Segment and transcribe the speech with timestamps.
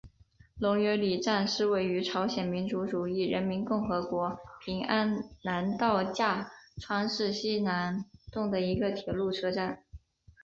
[0.57, 4.35] 龙源里站是位于朝鲜民主主义人民共和国
[4.65, 9.83] 平安南道价川市西南洞的一个铁路车站。